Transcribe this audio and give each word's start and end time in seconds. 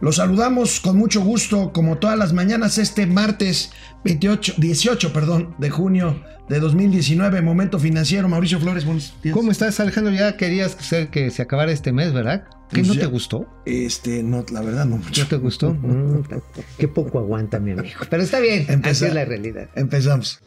Los 0.00 0.16
saludamos 0.16 0.80
con 0.80 0.96
mucho 0.96 1.20
gusto, 1.20 1.72
como 1.72 1.98
todas 1.98 2.18
las 2.18 2.32
mañanas, 2.32 2.78
este 2.78 3.06
martes 3.06 3.70
28, 4.04 4.54
18 4.56 5.12
perdón, 5.12 5.54
de 5.58 5.68
junio 5.68 6.22
de 6.48 6.58
2019, 6.58 7.42
Momento 7.42 7.78
Financiero. 7.78 8.26
Mauricio 8.28 8.58
Flores, 8.58 8.84
buenos 8.86 9.14
días. 9.22 9.34
¿Cómo 9.36 9.50
estás, 9.52 9.78
Alejandro? 9.78 10.12
Ya 10.14 10.36
querías 10.38 10.74
que 11.10 11.30
se 11.30 11.42
acabara 11.42 11.70
este 11.70 11.92
mes, 11.92 12.14
¿verdad? 12.14 12.44
¿Qué 12.70 12.76
Pues 12.76 12.88
no 12.88 12.94
ya- 12.94 13.00
te 13.00 13.06
gustó? 13.08 13.46
Este, 13.66 14.22
no, 14.22 14.44
la 14.50 14.62
verdad 14.62 14.86
no 14.86 14.96
mucho. 14.96 15.22
¿No 15.22 15.28
te 15.28 15.36
gustó? 15.36 15.74
Mm, 15.80 16.22
qué 16.78 16.88
poco 16.88 17.18
aguanta, 17.18 17.58
mi 17.60 17.72
amigo. 17.72 18.00
Pero 18.08 18.22
está 18.22 18.40
bien, 18.40 18.66
así 18.84 19.04
es 19.04 19.12
la 19.14 19.24
realidad. 19.26 19.68
Empezamos. 19.74 20.40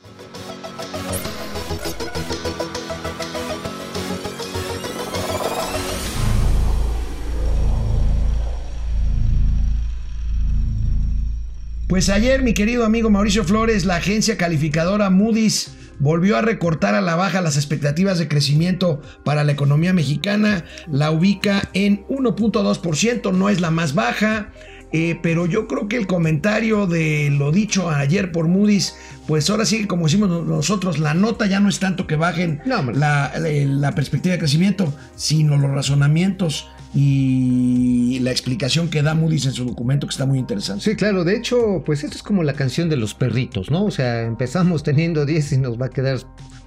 Pues 11.93 12.09
ayer, 12.09 12.41
mi 12.41 12.55
querido 12.55 12.85
amigo 12.85 13.11
Mauricio 13.11 13.43
Flores, 13.43 13.85
la 13.85 13.97
agencia 13.97 14.35
calificadora 14.35 15.11
Moody's 15.11 15.75
volvió 15.99 16.37
a 16.37 16.41
recortar 16.41 16.95
a 16.95 17.01
la 17.01 17.15
baja 17.15 17.39
las 17.39 17.55
expectativas 17.55 18.17
de 18.17 18.27
crecimiento 18.27 18.99
para 19.23 19.43
la 19.43 19.51
economía 19.51 19.93
mexicana. 19.93 20.65
La 20.91 21.11
ubica 21.11 21.69
en 21.73 22.03
1.2%, 22.07 23.31
no 23.31 23.47
es 23.47 23.61
la 23.61 23.69
más 23.69 23.93
baja. 23.93 24.49
eh, 24.95 25.19
pero 25.23 25.45
yo 25.47 25.67
creo 25.67 25.87
que 25.87 25.97
el 25.97 26.05
comentario 26.07 26.85
de 26.87 27.29
lo 27.31 27.51
dicho 27.51 27.89
ayer 27.91 28.31
por 28.31 28.47
Moody's, 28.47 28.95
pues 29.27 29.47
ahora 29.51 29.65
sí, 29.65 29.85
como 29.85 30.05
decimos 30.05 30.29
nosotros, 30.47 30.97
la 30.99 31.13
nota 31.13 31.45
ya 31.47 31.59
no 31.59 31.67
es 31.69 31.77
tanto 31.79 32.05
que 32.07 32.15
bajen 32.15 32.61
No, 32.65 32.79
hombre. 32.79 32.95
la, 32.97 33.31
la- 33.37 33.49
la 33.49 33.91
perspectiva 33.95 34.33
de 34.33 34.39
crecimiento, 34.39 34.91
sino 35.15 35.57
los 35.57 35.69
razonamientos 35.71 36.67
y 36.93 38.19
la 38.21 38.31
explicación 38.31 38.89
que 38.89 39.01
da 39.01 39.13
Moody's 39.15 39.45
en 39.45 39.53
su 39.53 39.65
documento, 39.65 40.07
que 40.07 40.11
está 40.11 40.25
muy 40.25 40.39
interesante. 40.39 40.83
Sí, 40.83 40.95
claro, 40.95 41.23
de 41.23 41.35
hecho, 41.35 41.83
pues 41.85 42.03
esto 42.03 42.15
es 42.17 42.23
como 42.23 42.43
la 42.43 42.53
canción 42.53 42.89
de 42.89 42.97
los 42.97 43.13
perritos, 43.13 43.71
¿no? 43.71 43.85
O 43.85 43.91
sea, 43.91 44.21
empezamos 44.23 44.83
teniendo 44.83 45.25
10 45.25 45.53
y 45.53 45.57
nos 45.57 45.79
va 45.81 45.87
a 45.87 45.89
quedar 45.89 46.19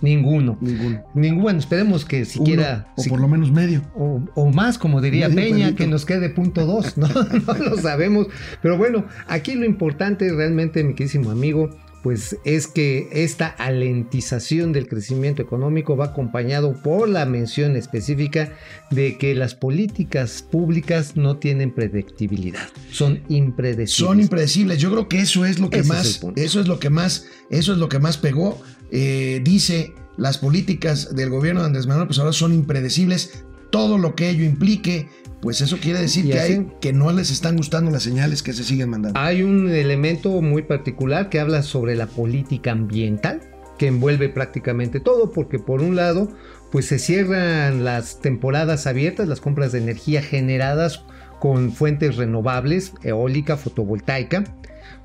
ninguno. 0.03 0.59
Ninguno. 0.61 1.03
Ninguno, 1.15 1.59
esperemos 1.59 2.05
que 2.05 2.25
siquiera... 2.25 2.85
Uno, 2.87 2.95
o 2.97 3.03
si- 3.03 3.09
por 3.11 3.21
lo 3.21 3.29
menos 3.29 3.51
medio. 3.53 3.83
o, 3.95 4.21
o 4.35 4.51
más, 4.53 4.79
como 4.79 5.01
diría 5.01 5.29
Medio 5.29 5.43
Peña, 5.43 5.59
perrito. 5.67 5.77
que 5.77 5.87
nos 5.87 6.05
quede 6.05 6.29
punto 6.31 6.67
dos, 6.67 6.97
¿no? 6.99 7.09
no 7.47 7.55
lo 7.55 7.77
sabemos. 7.79 8.27
Pero 8.63 8.77
bueno, 8.77 9.07
aquí 9.29 9.55
lo 9.55 9.65
importante 9.65 10.31
realmente, 10.33 10.83
mi 10.85 10.95
querísimo 10.95 11.31
amigo, 11.31 11.71
pues 12.07 12.37
es 12.45 12.69
que 12.69 13.09
esta 13.11 13.49
alentización 13.49 14.73
del 14.73 14.87
crecimiento 14.87 15.43
económico 15.43 15.97
va 15.97 16.05
acompañado 16.05 16.81
por 16.81 17.09
la 17.09 17.27
mención 17.27 17.75
específica 17.75 18.53
de 18.93 19.19
que 19.19 19.35
las 19.35 19.57
políticas 19.57 20.41
públicas 20.49 21.17
no 21.17 21.39
tienen 21.39 21.75
predictibilidad, 21.75 22.69
son 22.93 23.25
impredecibles. 23.29 24.09
Son 24.09 24.21
impredecibles. 24.21 24.79
Yo 24.79 24.93
creo 24.93 25.09
que 25.09 25.19
eso 25.19 25.45
es 25.45 25.59
lo 25.59 25.69
que 25.69 25.81
Ese 25.81 25.89
más, 25.89 26.21
eso 26.37 26.61
es 26.61 26.69
lo 26.69 26.79
que 26.79 26.91
más, 26.91 27.27
eso 27.51 27.73
es 27.73 27.79
lo 27.79 27.89
que 27.89 27.99
más 27.99 28.19
pegó. 28.19 28.63
Eh, 28.93 29.41
dice 29.43 29.93
las 30.17 30.39
políticas 30.39 31.13
del 31.17 31.31
gobierno 31.31 31.63
de 31.63 31.67
Andrés 31.67 31.89
Manuel, 31.89 32.07
pues 32.07 32.21
ahora 32.21 32.33
son 32.33 32.53
impredecibles. 32.53 33.43
Todo 33.73 33.99
lo 33.99 34.15
que 34.15 34.31
ello 34.31 34.45
implique, 34.45 35.09
pues 35.47 35.61
eso 35.61 35.79
quiere 35.79 36.01
decir 36.01 36.29
que 36.29 36.41
hay 36.41 36.67
que 36.81 36.93
no 36.93 37.13
les 37.13 37.31
están 37.31 37.57
gustando 37.57 37.93
las 37.93 38.03
señales 38.03 38.43
que 38.43 38.53
se 38.53 38.65
siguen 38.65 38.91
mandando. 38.91 39.17
Hay 39.17 39.45
un 39.45 39.71
elemento 39.71 40.43
muy 40.43 40.63
particular 40.63 41.29
que 41.29 41.39
habla 41.39 41.63
sobre 41.63 41.95
la 41.95 42.09
política 42.09 42.73
ambiental, 42.73 43.43
que 43.79 43.87
envuelve 43.87 44.29
prácticamente 44.29 44.99
todo, 44.99 45.31
porque 45.31 45.61
por 45.61 45.83
un 45.83 45.95
lado, 45.95 46.33
pues 46.73 46.87
se 46.87 46.99
cierran 46.99 47.85
las 47.85 48.21
temporadas 48.21 48.89
abiertas, 48.89 49.29
las 49.29 49.41
compras 49.41 49.71
de 49.71 49.79
energía 49.79 50.21
generadas 50.21 51.05
con 51.39 51.71
fuentes 51.71 52.17
renovables, 52.17 52.93
eólica, 53.05 53.57
fotovoltaica. 53.57 54.43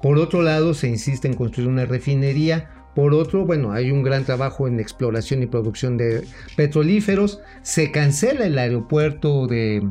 Por 0.01 0.17
otro 0.17 0.41
lado, 0.41 0.73
se 0.73 0.87
insiste 0.87 1.27
en 1.27 1.35
construir 1.35 1.69
una 1.69 1.85
refinería. 1.85 2.71
Por 2.95 3.13
otro, 3.13 3.45
bueno, 3.45 3.73
hay 3.73 3.91
un 3.91 4.01
gran 4.01 4.25
trabajo 4.25 4.67
en 4.67 4.79
exploración 4.79 5.43
y 5.43 5.45
producción 5.45 5.97
de 5.97 6.25
petrolíferos. 6.57 7.41
Se 7.61 7.91
cancela 7.91 8.47
el 8.47 8.57
aeropuerto 8.57 9.45
de, 9.45 9.87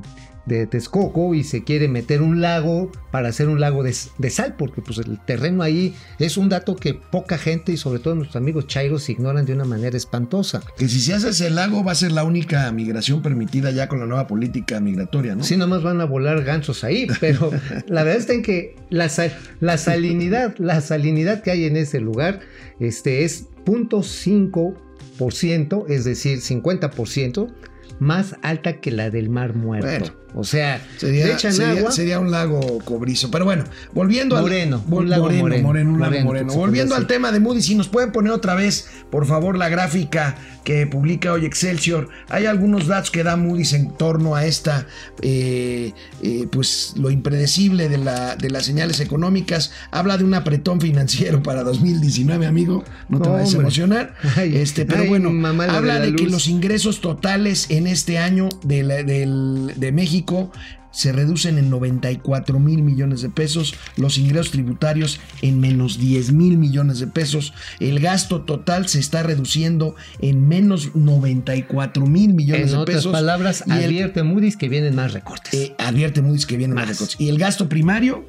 de 0.46 0.66
Texcoco 0.66 1.34
y 1.34 1.44
se 1.44 1.64
quiere 1.64 1.86
meter 1.86 2.22
un 2.22 2.40
lago 2.40 2.90
para 3.10 3.28
hacer 3.28 3.48
un 3.48 3.60
lago 3.60 3.82
de, 3.82 3.94
de 4.18 4.30
sal, 4.30 4.54
porque 4.58 4.80
pues 4.82 4.98
el 4.98 5.18
terreno 5.24 5.62
ahí 5.62 5.94
es 6.18 6.36
un 6.36 6.48
dato 6.48 6.76
que 6.76 6.94
poca 6.94 7.38
gente 7.38 7.72
y 7.72 7.76
sobre 7.76 8.00
todo 8.00 8.14
nuestros 8.14 8.36
amigos 8.36 8.66
chairos 8.66 9.08
ignoran 9.10 9.44
de 9.46 9.52
una 9.52 9.64
manera 9.64 9.96
espantosa. 9.96 10.62
Que 10.76 10.88
si 10.88 11.00
se 11.00 11.14
hace 11.14 11.28
ese 11.30 11.50
lago 11.50 11.84
va 11.84 11.92
a 11.92 11.94
ser 11.94 12.12
la 12.12 12.24
única 12.24 12.70
migración 12.72 13.22
permitida 13.22 13.70
ya 13.70 13.88
con 13.88 14.00
la 14.00 14.06
nueva 14.06 14.26
política 14.26 14.80
migratoria, 14.80 15.34
¿no? 15.36 15.44
Sí, 15.44 15.56
nomás 15.56 15.82
van 15.82 16.00
a 16.00 16.04
volar 16.04 16.42
gansos 16.42 16.82
ahí, 16.84 17.06
pero 17.20 17.50
la 17.86 18.02
verdad 18.02 18.20
está 18.20 18.32
en 18.32 18.42
que 18.42 18.76
la, 18.88 19.08
sal- 19.08 19.36
la 19.60 19.78
salinidad, 19.78 20.56
la 20.58 20.80
salinidad 20.80 21.42
que 21.42 21.50
hay 21.52 21.64
en 21.66 21.76
ese 21.76 22.00
lugar 22.00 22.40
este, 22.80 23.24
es 23.24 23.46
0.5%, 23.64 25.84
es 25.88 26.04
decir, 26.04 26.38
50% 26.40 27.48
más 28.00 28.34
alta 28.42 28.80
que 28.80 28.90
la 28.90 29.10
del 29.10 29.28
Mar 29.30 29.54
Muerto. 29.54 29.86
Bueno. 29.86 30.12
o 30.34 30.44
sea, 30.44 30.78
le 30.78 30.98
Sería, 30.98 31.32
echan 31.34 31.52
sería- 31.52 31.78
agua. 31.80 31.92
sería 31.92 32.18
un 32.20 32.30
lago 32.30 32.78
cobrizo. 32.84 33.30
Pero 33.30 33.44
bueno, 33.44 33.64
volviendo 33.92 34.36
al. 34.36 34.42
Moreno, 34.42 34.82
un 34.90 35.08
lago 35.10 35.24
moreno, 35.24 35.42
moreno. 35.42 35.62
moreno, 35.68 35.90
un 35.92 36.00
lago 36.00 36.24
Moreno, 36.24 36.52
Volviendo 36.54 36.94
al 36.94 37.06
tema 37.06 37.30
de 37.32 37.40
Moody, 37.40 37.62
si 37.62 37.74
nos 37.74 37.88
pueden 37.88 38.10
poner 38.12 38.32
otra 38.32 38.54
vez, 38.54 38.88
por 39.10 39.26
favor, 39.26 39.56
la 39.58 39.68
gráfica 39.68 40.36
que 40.64 40.86
publica 40.86 41.32
hoy 41.32 41.44
Excelsior. 41.46 42.08
Hay 42.28 42.46
algunos 42.46 42.86
datos 42.86 43.10
que 43.10 43.22
da 43.24 43.36
Moody's 43.36 43.72
en 43.72 43.90
torno 43.96 44.34
a 44.36 44.44
esta, 44.46 44.86
eh, 45.22 45.92
eh, 46.22 46.46
pues 46.50 46.92
lo 46.96 47.10
impredecible 47.10 47.88
de, 47.88 47.98
la, 47.98 48.36
de 48.36 48.50
las 48.50 48.66
señales 48.66 49.00
económicas. 49.00 49.72
Habla 49.90 50.16
de 50.18 50.24
un 50.24 50.34
apretón 50.34 50.80
financiero 50.80 51.42
para 51.42 51.64
2019, 51.64 52.46
amigo. 52.46 52.84
No 53.08 53.20
te 53.20 53.28
No, 53.28 53.34
vayas 53.34 53.54
a 53.54 53.58
emocionar. 53.58 54.14
Ay, 54.36 54.56
este, 54.56 54.84
pero 54.86 55.02
ay, 55.02 55.08
bueno, 55.08 55.30
mamá, 55.30 55.64
habla 55.64 55.98
de 55.98 56.10
de 56.12 56.16
que 56.16 56.26
los 56.26 56.46
ingresos 56.48 57.00
totales 57.00 57.66
en 57.70 57.86
este 57.90 58.18
año 58.18 58.48
de, 58.64 58.82
la- 58.82 59.02
del- 59.02 59.72
de 59.76 59.92
México 59.92 60.50
se 60.92 61.12
reducen 61.12 61.56
en 61.56 61.70
94 61.70 62.58
mil 62.58 62.82
millones 62.82 63.22
de 63.22 63.28
pesos, 63.30 63.74
los 63.96 64.18
ingresos 64.18 64.50
tributarios 64.50 65.20
en 65.40 65.60
menos 65.60 65.98
10 66.00 66.32
mil 66.32 66.58
millones 66.58 66.98
de 66.98 67.06
pesos, 67.06 67.52
el 67.78 68.00
gasto 68.00 68.40
total 68.40 68.88
se 68.88 68.98
está 68.98 69.22
reduciendo 69.22 69.94
en 70.18 70.48
menos 70.48 70.96
94 70.96 72.06
mil 72.06 72.34
millones 72.34 72.62
En 72.62 72.68
de 72.70 72.76
otras 72.78 72.96
pesos. 72.96 73.12
palabras, 73.12 73.62
y 73.66 73.70
el- 73.70 73.84
advierte 73.84 74.22
Moody's 74.24 74.56
que 74.56 74.68
vienen 74.68 74.96
más 74.96 75.12
recortes. 75.12 75.54
eh, 75.54 75.74
advierte 75.78 76.22
Moody's 76.22 76.46
que 76.46 76.56
vienen 76.56 76.74
más 76.74 76.86
Más. 76.88 76.96
recortes. 76.96 77.20
Y 77.20 77.28
el 77.28 77.38
gasto 77.38 77.68
primario, 77.68 78.26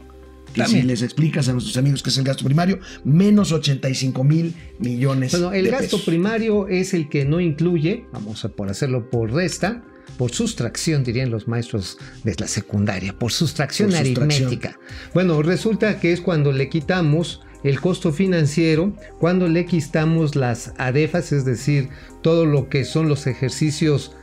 que 0.54 0.66
si 0.66 0.82
les 0.82 1.02
explicas 1.02 1.48
a 1.50 1.54
nuestros 1.54 1.78
amigos 1.78 2.04
qué 2.04 2.10
es 2.10 2.18
el 2.18 2.24
gasto 2.26 2.44
primario, 2.46 2.80
menos 3.04 3.52
85 3.52 4.24
mil 4.24 4.54
millones 4.80 5.32
Bueno, 5.32 5.54
el 5.54 5.66
de 5.66 5.72
gasto 5.72 5.98
pesos. 5.98 6.02
primario 6.02 6.68
es 6.68 6.94
el 6.94 7.10
que 7.10 7.26
no 7.26 7.40
incluye, 7.40 8.06
vamos 8.12 8.44
a 8.46 8.50
por 8.50 8.70
hacerlo 8.70 9.10
por 9.10 9.32
resta, 9.32 9.84
por 10.18 10.32
sustracción, 10.32 11.04
dirían 11.04 11.32
los 11.32 11.48
maestros 11.48 11.98
de 12.24 12.36
la 12.38 12.48
secundaria, 12.48 13.18
por 13.18 13.32
sustracción 13.32 13.90
Por 13.90 13.98
sustracción. 14.06 14.30
aritmética. 14.32 14.80
Bueno, 15.14 15.42
resulta 15.42 16.00
que 16.00 16.12
es 16.12 16.22
cuando 16.22 16.52
le 16.52 16.70
quitamos 16.70 17.42
el 17.64 17.80
costo 17.80 18.12
financiero, 18.12 18.96
cuando 19.20 19.48
le 19.48 19.66
quitamos 19.66 20.36
las 20.36 20.74
ADEFAS, 20.78 21.32
es 21.32 21.46
decir, 21.46 21.90
todo 22.22 22.46
lo 22.46 22.70
que 22.70 22.86
son 22.86 23.08
los 23.08 23.28
ejercicios 23.28 24.14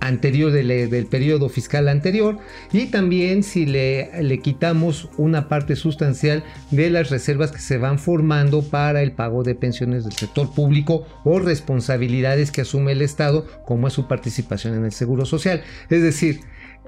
anterior 0.00 0.52
del, 0.52 0.68
del 0.90 1.06
periodo 1.06 1.48
fiscal 1.48 1.88
anterior 1.88 2.38
y 2.72 2.86
también 2.86 3.42
si 3.42 3.66
le, 3.66 4.22
le 4.22 4.38
quitamos 4.40 5.08
una 5.16 5.48
parte 5.48 5.74
sustancial 5.76 6.44
de 6.70 6.90
las 6.90 7.10
reservas 7.10 7.50
que 7.50 7.58
se 7.60 7.78
van 7.78 7.98
formando 7.98 8.62
para 8.62 9.02
el 9.02 9.12
pago 9.12 9.42
de 9.42 9.54
pensiones 9.54 10.04
del 10.04 10.12
sector 10.12 10.52
público 10.54 11.06
o 11.24 11.38
responsabilidades 11.38 12.50
que 12.50 12.62
asume 12.62 12.92
el 12.92 13.02
Estado 13.02 13.46
como 13.64 13.88
es 13.88 13.92
su 13.94 14.06
participación 14.06 14.74
en 14.74 14.84
el 14.84 14.92
Seguro 14.92 15.24
Social. 15.26 15.62
Es 15.90 16.02
decir, 16.02 16.40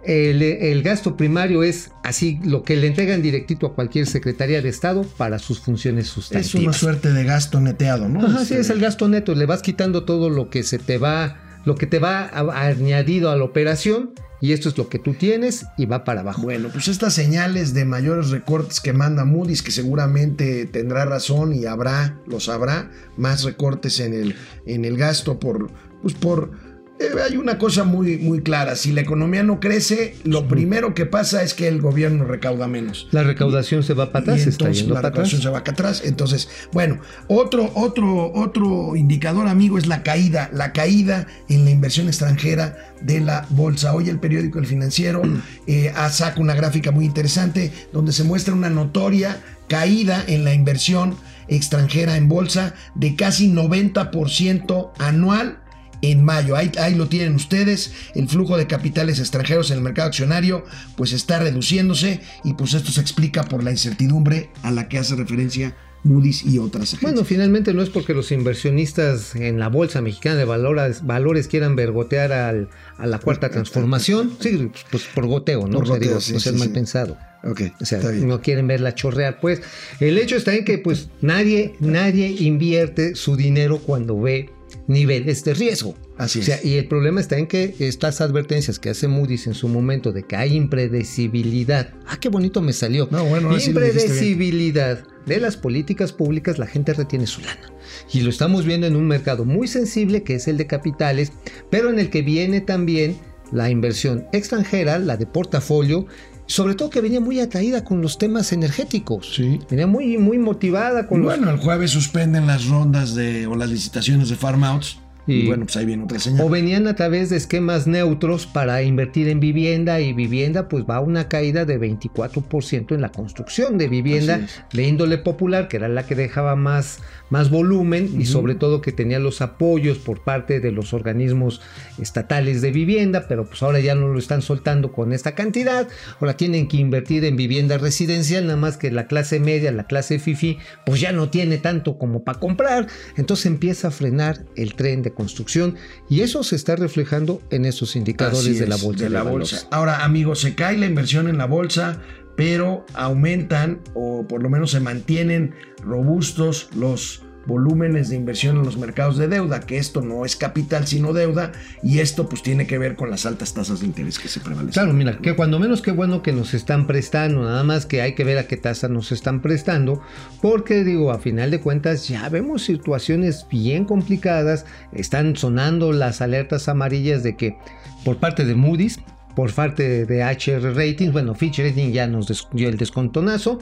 el, 0.04 0.42
el 0.42 0.82
gasto 0.82 1.16
primario 1.16 1.62
es 1.64 1.90
así 2.04 2.38
lo 2.44 2.62
que 2.62 2.76
le 2.76 2.86
entregan 2.86 3.20
directito 3.20 3.66
a 3.66 3.74
cualquier 3.74 4.06
Secretaría 4.06 4.62
de 4.62 4.68
Estado 4.68 5.02
para 5.16 5.38
sus 5.40 5.58
funciones 5.60 6.06
Es 6.06 6.10
sustantivas. 6.12 6.54
una 6.54 6.72
suerte 6.72 7.12
de 7.12 7.24
gasto 7.24 7.60
neteado, 7.60 8.08
¿no? 8.08 8.20
Ajá, 8.20 8.38
sí, 8.44 8.54
Este, 8.54 8.60
es 8.60 8.70
el 8.70 8.80
gasto 8.80 9.08
neto. 9.08 9.34
Le 9.34 9.44
vas 9.46 9.60
quitando 9.62 10.04
todo 10.04 10.30
lo 10.30 10.50
que 10.50 10.62
se 10.62 10.78
te 10.78 10.98
va, 10.98 11.36
lo 11.64 11.74
que 11.74 11.86
te 11.86 11.98
va 11.98 12.30
añadido 12.32 13.30
a 13.30 13.36
la 13.36 13.44
operación 13.44 14.12
y 14.40 14.52
esto 14.52 14.68
es 14.68 14.78
lo 14.78 14.88
que 14.88 14.98
tú 14.98 15.14
tienes 15.14 15.66
y 15.76 15.86
va 15.86 16.04
para 16.04 16.20
abajo. 16.20 16.42
Bueno, 16.42 16.68
pues 16.72 16.88
estas 16.88 17.14
señales 17.14 17.74
de 17.74 17.84
mayores 17.84 18.30
recortes 18.30 18.80
que 18.80 18.92
manda 18.92 19.24
Moody's, 19.24 19.62
que 19.62 19.72
seguramente 19.72 20.66
tendrá 20.66 21.04
razón 21.04 21.52
y 21.52 21.66
habrá, 21.66 22.18
los 22.26 22.48
habrá, 22.48 22.90
más 23.16 23.44
recortes 23.44 24.00
en 24.00 24.14
el, 24.14 24.36
en 24.66 24.84
el 24.84 24.96
gasto 24.96 25.40
por, 25.40 25.70
pues 26.02 26.14
por 26.14 26.52
Eh, 27.00 27.10
hay 27.24 27.36
una 27.36 27.58
cosa 27.58 27.84
muy, 27.84 28.18
muy 28.18 28.42
clara, 28.42 28.74
si 28.74 28.90
la 28.92 29.00
economía 29.00 29.44
no 29.44 29.60
crece, 29.60 30.16
lo 30.24 30.48
primero 30.48 30.94
que 30.94 31.06
pasa 31.06 31.44
es 31.44 31.54
que 31.54 31.68
el 31.68 31.80
gobierno 31.80 32.24
recauda 32.24 32.66
menos. 32.66 33.06
La 33.12 33.22
recaudación 33.22 33.84
se 33.84 33.94
va 33.94 34.10
para 34.10 34.22
atrás, 34.22 34.46
entonces 34.46 34.88
la 34.88 35.00
recaudación 35.00 35.40
se 35.40 35.48
va 35.48 35.60
para 35.62 35.72
atrás. 35.72 36.02
Entonces, 36.04 36.48
bueno, 36.72 37.00
otro, 37.28 37.70
otro, 37.74 38.32
otro 38.32 38.96
indicador, 38.96 39.46
amigo, 39.46 39.78
es 39.78 39.86
la 39.86 40.02
caída, 40.02 40.50
la 40.52 40.72
caída 40.72 41.26
en 41.48 41.64
la 41.64 41.70
inversión 41.70 42.08
extranjera 42.08 42.94
de 43.00 43.20
la 43.20 43.46
bolsa. 43.50 43.94
Hoy 43.94 44.08
el 44.08 44.18
periódico 44.18 44.58
El 44.58 44.66
Financiero 44.66 45.22
eh, 45.68 45.92
saca 46.10 46.40
una 46.40 46.54
gráfica 46.54 46.90
muy 46.90 47.04
interesante 47.04 47.72
donde 47.92 48.12
se 48.12 48.24
muestra 48.24 48.54
una 48.54 48.70
notoria 48.70 49.40
caída 49.68 50.24
en 50.26 50.44
la 50.44 50.52
inversión 50.52 51.16
extranjera 51.46 52.16
en 52.16 52.28
bolsa 52.28 52.74
de 52.94 53.14
casi 53.14 53.52
90% 53.52 54.90
anual 54.98 55.60
en 56.02 56.24
mayo. 56.24 56.56
Ahí, 56.56 56.70
ahí, 56.78 56.94
lo 56.94 57.08
tienen 57.08 57.34
ustedes. 57.34 57.92
El 58.14 58.28
flujo 58.28 58.56
de 58.56 58.66
capitales 58.66 59.18
extranjeros 59.18 59.70
en 59.70 59.78
el 59.78 59.82
mercado 59.82 60.08
accionario 60.08 60.64
pues 60.96 61.12
está 61.12 61.38
reduciéndose 61.38 62.20
y 62.44 62.54
pues 62.54 62.74
esto 62.74 62.90
se 62.90 63.00
explica 63.00 63.44
por 63.44 63.62
la 63.62 63.70
incertidumbre 63.70 64.50
a 64.62 64.70
la 64.70 64.88
que 64.88 64.98
hace 64.98 65.16
referencia 65.16 65.74
Moody's 66.04 66.44
y 66.44 66.58
otras 66.58 66.94
agencias. 66.94 67.02
Bueno, 67.02 67.24
finalmente 67.24 67.74
no 67.74 67.82
es 67.82 67.90
porque 67.90 68.14
los 68.14 68.30
inversionistas 68.32 69.34
en 69.34 69.58
la 69.58 69.68
Bolsa 69.68 70.00
Mexicana 70.00 70.36
de 70.36 70.44
Valores, 70.44 71.04
valores 71.04 71.48
quieran 71.48 71.76
vergotear 71.76 72.32
al, 72.32 72.68
a 72.96 73.06
la 73.06 73.18
cuarta 73.18 73.50
transformación. 73.50 74.32
Sí, 74.40 74.70
pues 74.90 75.04
por 75.14 75.26
goteo, 75.26 75.66
¿no? 75.66 75.78
Por 75.78 75.88
goteo, 75.88 76.20
sí, 76.20 76.34
no 76.34 76.58
mal 76.58 76.70
pensado. 76.70 77.18
Ok, 77.44 77.62
o 77.80 77.84
sea, 77.84 78.00
no 78.00 78.42
quieren 78.42 78.66
verla 78.66 78.94
chorrear. 78.94 79.38
Pues 79.40 79.60
el 80.00 80.18
hecho 80.18 80.36
está 80.36 80.54
en 80.54 80.64
que 80.64 80.78
pues 80.78 81.08
nadie, 81.20 81.74
nadie 81.78 82.28
invierte 82.28 83.14
su 83.14 83.36
dinero 83.36 83.78
cuando 83.78 84.20
ve 84.20 84.50
niveles 84.88 85.44
de 85.44 85.54
riesgo. 85.54 85.94
Así 86.16 86.40
o 86.40 86.42
sea, 86.42 86.58
Y 86.64 86.74
el 86.74 86.88
problema 86.88 87.20
está 87.20 87.38
en 87.38 87.46
que 87.46 87.76
estas 87.78 88.20
advertencias 88.20 88.80
que 88.80 88.90
hace 88.90 89.06
Moody's 89.06 89.46
en 89.46 89.54
su 89.54 89.68
momento 89.68 90.10
de 90.10 90.24
que 90.24 90.34
hay 90.34 90.56
impredecibilidad. 90.56 91.90
Ah, 92.06 92.18
qué 92.18 92.28
bonito 92.28 92.60
me 92.60 92.72
salió. 92.72 93.06
No, 93.12 93.24
bueno, 93.26 93.56
impredecibilidad 93.56 95.04
de 95.26 95.38
las 95.38 95.56
políticas 95.56 96.12
públicas, 96.12 96.58
la 96.58 96.66
gente 96.66 96.94
retiene 96.94 97.26
su 97.26 97.42
lana. 97.42 97.72
Y 98.12 98.22
lo 98.22 98.30
estamos 98.30 98.64
viendo 98.64 98.86
en 98.86 98.96
un 98.96 99.06
mercado 99.06 99.44
muy 99.44 99.68
sensible 99.68 100.22
que 100.22 100.34
es 100.34 100.48
el 100.48 100.56
de 100.56 100.66
capitales, 100.66 101.32
pero 101.70 101.90
en 101.90 101.98
el 101.98 102.10
que 102.10 102.22
viene 102.22 102.60
también 102.60 103.18
la 103.52 103.70
inversión 103.70 104.26
extranjera, 104.32 104.98
la 104.98 105.16
de 105.16 105.26
portafolio, 105.26 106.06
sobre 106.48 106.74
todo 106.74 106.90
que 106.90 107.00
venía 107.00 107.20
muy 107.20 107.38
atraída 107.40 107.84
con 107.84 108.02
los 108.02 108.18
temas 108.18 108.52
energéticos. 108.52 109.34
Sí. 109.34 109.60
Venía 109.70 109.86
muy, 109.86 110.18
muy 110.18 110.38
motivada 110.38 111.06
con 111.06 111.22
Bueno, 111.22 111.50
el 111.50 111.58
jueves 111.58 111.92
suspenden 111.92 112.46
las 112.46 112.66
rondas 112.66 113.14
de, 113.14 113.46
o 113.46 113.54
las 113.54 113.70
licitaciones 113.70 114.30
de 114.30 114.36
farm 114.36 114.64
outs. 114.64 114.98
Y, 115.28 115.46
bueno, 115.46 115.66
pues 115.66 115.76
ahí 115.76 115.84
viene 115.84 116.04
otra 116.04 116.18
señal. 116.18 116.40
O 116.46 116.48
venían 116.48 116.88
a 116.88 116.96
través 116.96 117.28
de 117.28 117.36
esquemas 117.36 117.86
neutros 117.86 118.46
para 118.46 118.82
invertir 118.82 119.28
en 119.28 119.40
vivienda 119.40 120.00
y 120.00 120.14
vivienda 120.14 120.68
pues 120.68 120.84
va 120.84 120.96
a 120.96 121.00
una 121.00 121.28
caída 121.28 121.66
de 121.66 121.78
24% 121.78 122.94
en 122.94 123.00
la 123.02 123.10
construcción 123.10 123.76
de 123.76 123.88
vivienda 123.88 124.46
de 124.72 124.82
índole 124.82 125.18
popular, 125.18 125.68
que 125.68 125.76
era 125.76 125.88
la 125.88 126.06
que 126.06 126.14
dejaba 126.14 126.56
más, 126.56 127.00
más 127.30 127.50
volumen 127.50 128.18
y 128.18 128.24
sobre 128.24 128.54
todo 128.54 128.80
que 128.80 128.90
tenía 128.90 129.18
los 129.18 129.42
apoyos 129.42 129.98
por 129.98 130.22
parte 130.24 130.60
de 130.60 130.72
los 130.72 130.94
organismos 130.94 131.60
estatales 132.00 132.62
de 132.62 132.70
vivienda, 132.70 133.26
pero 133.28 133.46
pues 133.46 133.62
ahora 133.62 133.80
ya 133.80 133.94
no 133.94 134.08
lo 134.08 134.18
están 134.18 134.40
soltando 134.40 134.92
con 134.92 135.12
esta 135.12 135.34
cantidad, 135.34 135.88
ahora 136.20 136.36
tienen 136.36 136.68
que 136.68 136.78
invertir 136.78 137.24
en 137.24 137.36
vivienda 137.36 137.76
residencial, 137.76 138.46
nada 138.46 138.56
más 138.56 138.76
que 138.78 138.90
la 138.90 139.06
clase 139.06 139.40
media, 139.40 139.72
la 139.72 139.86
clase 139.86 140.18
FIFI, 140.18 140.58
pues 140.86 141.00
ya 141.00 141.12
no 141.12 141.28
tiene 141.28 141.58
tanto 141.58 141.98
como 141.98 142.24
para 142.24 142.40
comprar, 142.40 142.86
entonces 143.16 143.46
empieza 143.46 143.88
a 143.88 143.90
frenar 143.90 144.44
el 144.56 144.74
tren 144.74 145.02
de 145.02 145.12
construcción 145.18 145.74
y 146.08 146.20
eso 146.20 146.44
se 146.44 146.54
está 146.54 146.76
reflejando 146.76 147.42
en 147.50 147.64
esos 147.64 147.96
indicadores 147.96 148.58
de 148.58 148.68
la 148.68 148.76
bolsa. 148.76 149.04
De 149.04 149.10
la 149.10 149.22
bolsa. 149.24 149.68
Ahora, 149.72 150.04
amigos, 150.04 150.40
se 150.40 150.54
cae 150.54 150.78
la 150.78 150.86
inversión 150.86 151.28
en 151.28 151.38
la 151.38 151.46
bolsa, 151.46 152.00
pero 152.36 152.86
aumentan 152.94 153.80
o 153.94 154.26
por 154.28 154.44
lo 154.44 154.48
menos 154.48 154.70
se 154.70 154.78
mantienen 154.78 155.56
robustos 155.82 156.68
los 156.76 157.22
volúmenes 157.48 158.10
de 158.10 158.16
inversión 158.16 158.58
en 158.58 158.64
los 158.64 158.76
mercados 158.76 159.16
de 159.16 159.26
deuda, 159.26 159.60
que 159.60 159.78
esto 159.78 160.02
no 160.02 160.24
es 160.26 160.36
capital 160.36 160.86
sino 160.86 161.14
deuda, 161.14 161.52
y 161.82 161.98
esto 161.98 162.28
pues 162.28 162.42
tiene 162.42 162.66
que 162.66 162.76
ver 162.76 162.94
con 162.94 163.10
las 163.10 163.24
altas 163.24 163.54
tasas 163.54 163.80
de 163.80 163.86
interés 163.86 164.18
que 164.18 164.28
se 164.28 164.40
prevalecen. 164.40 164.74
Claro, 164.74 164.92
mira, 164.92 165.18
que 165.18 165.34
cuando 165.34 165.58
menos 165.58 165.80
qué 165.80 165.90
bueno 165.90 166.22
que 166.22 166.32
nos 166.32 166.52
están 166.52 166.86
prestando, 166.86 167.42
nada 167.42 167.64
más 167.64 167.86
que 167.86 168.02
hay 168.02 168.14
que 168.14 168.22
ver 168.22 168.36
a 168.36 168.46
qué 168.46 168.58
tasa 168.58 168.88
nos 168.88 169.10
están 169.12 169.40
prestando, 169.40 170.02
porque 170.42 170.84
digo, 170.84 171.10
a 171.10 171.18
final 171.18 171.50
de 171.50 171.60
cuentas 171.60 172.06
ya 172.06 172.28
vemos 172.28 172.64
situaciones 172.64 173.46
bien 173.50 173.86
complicadas, 173.86 174.66
están 174.92 175.34
sonando 175.34 175.92
las 175.92 176.20
alertas 176.20 176.68
amarillas 176.68 177.22
de 177.22 177.34
que 177.36 177.56
por 178.04 178.18
parte 178.18 178.44
de 178.44 178.54
Moody's, 178.54 179.00
por 179.38 179.54
parte 179.54 180.04
de 180.04 180.24
HR 180.24 180.74
Ratings, 180.74 181.12
bueno, 181.12 181.32
Fitch 181.32 181.60
Rating 181.60 181.92
ya 181.92 182.08
nos 182.08 182.26
dio 182.52 182.68
el 182.68 182.76
descontonazo 182.76 183.60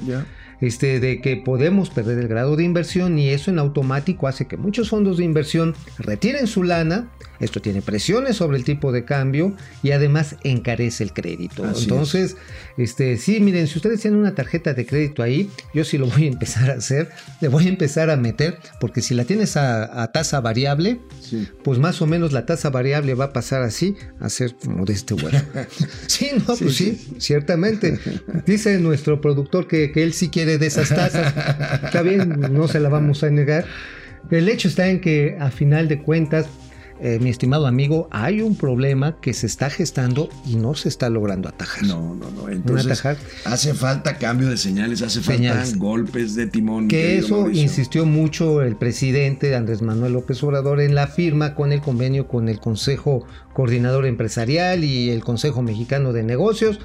este, 0.61 1.01
de 1.01 1.21
que 1.21 1.37
podemos 1.37 1.91
perder 1.91 2.19
el 2.19 2.29
grado 2.29 2.57
de 2.57 2.65
inversión 2.65 3.19
y 3.19 3.29
eso 3.29 3.51
en 3.51 3.59
automático 3.59 4.27
hace 4.27 4.47
que 4.47 4.57
muchos 4.57 4.89
fondos 4.89 5.19
de 5.19 5.25
inversión 5.25 5.75
retiren 5.99 6.47
su 6.47 6.63
lana. 6.63 7.11
Esto 7.39 7.61
tiene 7.61 7.83
presiones 7.83 8.37
sobre 8.37 8.57
el 8.57 8.65
tipo 8.65 8.93
de 8.93 9.05
cambio 9.05 9.55
y 9.83 9.91
además 9.91 10.37
encarece 10.43 11.05
el 11.05 11.13
crédito. 11.13 11.67
Entonces, 11.69 12.39
este, 12.79 13.19
sí, 13.19 13.41
miren, 13.41 13.67
si 13.67 13.77
ustedes 13.77 14.01
tienen 14.01 14.19
una 14.19 14.35
tarjeta 14.35 14.73
de 14.73 14.87
crédito 14.87 15.23
ahí, 15.23 15.51
yo 15.75 15.85
sí 15.85 15.99
lo 15.99 16.07
voy 16.07 16.25
a 16.25 16.29
empezar 16.29 16.71
a 16.71 16.75
hacer, 16.75 17.11
le 17.43 17.49
voy 17.49 17.67
a 17.67 17.69
empezar 17.69 18.09
a 18.09 18.17
meter, 18.17 18.59
porque 18.81 19.03
si 19.03 19.13
la 19.13 19.25
tienes 19.25 19.59
a, 19.59 20.11
tasa 20.13 20.41
variable, 20.41 20.99
pues 21.63 21.79
más 21.79 22.01
o 22.01 22.07
menos 22.07 22.33
la 22.33 22.47
tasa 22.47 22.71
variable 22.71 23.13
va 23.13 23.27
a 23.27 23.33
pasar 23.35 23.61
así 23.61 23.97
a 24.19 24.31
ser 24.31 24.55
como 24.57 24.87
de 24.87 24.95
este 24.95 25.13
vuelo. 25.13 25.39
sí, 26.07 26.31
no, 26.37 26.57
pues 26.57 26.77
sí, 26.77 26.99
ciertamente. 27.19 27.99
Dice 28.45 28.79
nuestro 28.79 29.21
productor 29.21 29.67
que, 29.67 29.93
que 29.93 30.03
él 30.03 30.13
sí 30.13 30.29
quiere 30.29 30.59
de 30.59 30.67
esas 30.67 30.89
tasas. 30.89 31.35
Está 31.85 32.03
bien, 32.03 32.41
no 32.53 32.69
se 32.69 32.81
la 32.81 32.89
vamos 32.89 33.23
a 33.23 33.31
negar. 33.31 33.67
El 34.31 34.49
hecho 34.49 34.69
está 34.69 34.89
en 34.89 35.01
que 35.01 35.37
a 35.39 35.51
final 35.51 35.89
de 35.89 36.03
cuentas, 36.03 36.47
eh, 37.01 37.19
mi 37.21 37.31
estimado 37.31 37.67
amigo, 37.67 38.09
hay 38.11 38.41
un 38.41 38.57
problema 38.57 39.17
que 39.21 39.35
se 39.35 39.47
está 39.47 39.71
gestando 39.71 40.29
y 40.47 40.57
no 40.57 40.75
se 40.75 40.89
está 40.89 41.11
logrando 41.11 41.49
atajar. 41.49 41.85
No, 41.85 42.15
no, 42.15 42.31
no. 42.31 42.49
Entonces, 42.49 43.03
hace 43.45 43.75
falta 43.75 44.17
cambio 44.17 44.49
de 44.49 44.57
señales, 44.57 45.03
hace 45.03 45.21
falta 45.21 45.65
golpes 45.77 46.35
de 46.35 46.47
timón. 46.47 46.89
Que 46.89 47.19
eso 47.19 47.51
insistió 47.51 48.07
mucho 48.07 48.63
el 48.63 48.77
presidente 48.77 49.55
Andrés 49.55 49.83
Manuel 49.83 50.15
López 50.15 50.43
Obrador 50.43 50.81
en 50.81 50.95
la 50.95 51.07
firma 51.07 51.55
con 51.55 51.73
el 51.73 51.81
convenio 51.81 52.29
con 52.29 52.49
el 52.49 52.61
Consejo 52.61 53.27
Coordinador 53.53 54.07
Empresarial 54.07 54.85
y 54.85 55.11
el 55.11 55.23
Consejo 55.23 55.63
Mexicano 55.63 56.13
de 56.13 56.23
Negocios 56.23 56.81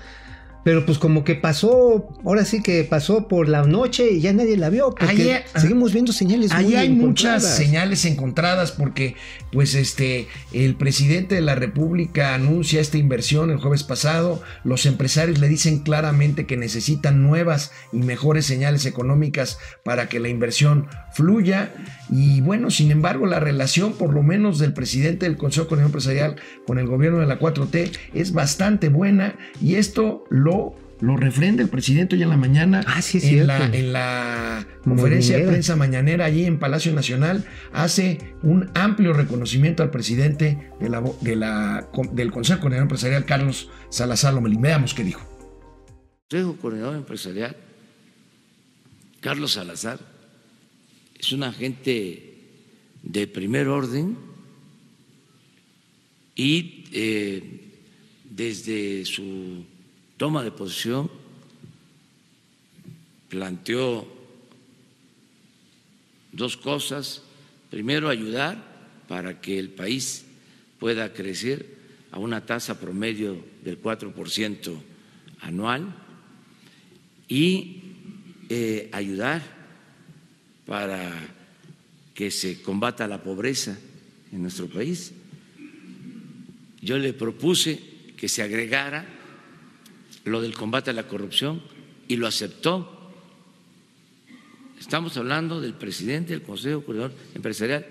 pero 0.63 0.85
pues 0.85 0.99
como 0.99 1.23
que 1.23 1.35
pasó, 1.35 2.09
ahora 2.23 2.45
sí 2.45 2.61
que 2.61 2.83
pasó 2.83 3.27
por 3.27 3.49
la 3.49 3.63
noche 3.63 4.11
y 4.11 4.21
ya 4.21 4.31
nadie 4.33 4.57
la 4.57 4.69
vio. 4.69 4.91
Porque 4.91 5.43
seguimos 5.55 5.93
viendo 5.93 6.13
señales. 6.13 6.51
Ahí 6.51 6.75
hay 6.75 6.89
muchas 6.89 7.43
señales 7.43 8.05
encontradas 8.05 8.71
porque 8.71 9.15
pues 9.51 9.73
este 9.75 10.27
el 10.53 10.75
presidente 10.75 11.35
de 11.35 11.41
la 11.41 11.55
República 11.55 12.35
anuncia 12.35 12.81
esta 12.81 12.97
inversión 12.97 13.49
el 13.49 13.57
jueves 13.57 13.83
pasado. 13.83 14.41
Los 14.63 14.85
empresarios 14.85 15.39
le 15.39 15.47
dicen 15.47 15.79
claramente 15.79 16.45
que 16.45 16.57
necesitan 16.57 17.23
nuevas 17.23 17.71
y 17.91 17.97
mejores 17.97 18.45
señales 18.45 18.85
económicas 18.85 19.57
para 19.83 20.09
que 20.09 20.19
la 20.19 20.29
inversión 20.29 20.87
fluya. 21.13 21.73
Y 22.09 22.41
bueno, 22.41 22.69
sin 22.69 22.91
embargo, 22.91 23.25
la 23.25 23.39
relación 23.39 23.93
por 23.93 24.13
lo 24.13 24.21
menos 24.21 24.59
del 24.59 24.73
presidente 24.73 25.25
del 25.25 25.37
Consejo 25.37 25.65
Económico 25.65 25.87
Empresarial 25.87 26.35
con 26.67 26.77
el 26.77 26.87
gobierno 26.87 27.19
de 27.19 27.25
la 27.25 27.39
4T 27.39 27.91
es 28.13 28.33
bastante 28.33 28.89
buena 28.89 29.35
y 29.61 29.75
esto 29.75 30.25
lo 30.29 30.50
lo, 30.99 31.17
refrenda 31.17 31.63
el 31.63 31.69
presidente 31.69 32.15
hoy 32.15 32.23
en 32.23 32.29
la 32.29 32.37
mañana 32.37 32.83
ah, 32.85 33.01
en, 33.13 33.47
la, 33.47 33.65
en, 33.65 33.93
la, 33.93 34.67
conferencia 34.83 35.37
de 35.37 35.47
prensa 35.47 35.75
mañanera 35.75 36.25
allí 36.25 36.45
en 36.45 36.59
Palacio 36.59 36.93
Nacional, 36.93 37.45
hace 37.73 38.19
un 38.43 38.69
amplio 38.75 39.13
reconocimiento 39.13 39.83
al 39.83 39.89
presidente 39.89 40.69
de 40.79 40.89
la, 40.89 41.03
de 41.21 41.35
la, 41.35 41.89
del 42.11 42.31
Consejo 42.31 42.59
Coordinador 42.59 42.83
Empresarial, 42.83 43.25
Carlos 43.25 43.69
Salazar 43.89 44.33
Lomelí. 44.33 44.57
Veamos 44.59 44.93
qué 44.93 45.03
dijo. 45.03 45.21
Consejo 46.29 46.55
Coordinador 46.57 46.95
Empresarial, 46.95 47.55
Carlos 49.19 49.53
Salazar, 49.53 49.99
es 51.19 51.31
un 51.31 51.43
agente 51.43 52.31
de 53.03 53.27
primer 53.27 53.67
orden 53.67 54.17
y 56.35 56.85
eh, 56.91 57.43
desde 58.29 59.05
su 59.05 59.65
toma 60.21 60.43
de 60.43 60.51
posición 60.51 61.09
planteó 63.27 64.07
dos 66.31 66.57
cosas. 66.57 67.23
Primero, 67.71 68.07
ayudar 68.07 68.55
para 69.07 69.41
que 69.41 69.57
el 69.57 69.69
país 69.69 70.25
pueda 70.77 71.11
crecer 71.11 71.65
a 72.11 72.19
una 72.19 72.45
tasa 72.45 72.79
promedio 72.79 73.43
del 73.63 73.81
4% 73.81 74.79
anual 75.39 75.91
y 77.27 77.81
eh, 78.49 78.89
ayudar 78.91 79.41
para 80.67 81.09
que 82.13 82.29
se 82.29 82.61
combata 82.61 83.07
la 83.07 83.23
pobreza 83.23 83.75
en 84.31 84.43
nuestro 84.43 84.67
país. 84.67 85.13
yo 86.79 86.99
le 86.99 87.13
propuse 87.13 87.79
que 88.15 88.29
se 88.29 88.43
agregara 88.43 89.17
lo 90.25 90.41
del 90.41 90.53
combate 90.53 90.91
a 90.91 90.93
la 90.93 91.07
corrupción 91.07 91.61
y 92.07 92.17
lo 92.17 92.27
aceptó. 92.27 93.11
Estamos 94.79 95.15
hablando 95.17 95.61
del 95.61 95.73
presidente 95.73 96.33
del 96.33 96.41
Consejo 96.41 96.83
Coordinador 96.83 97.13
Empresarial, 97.35 97.85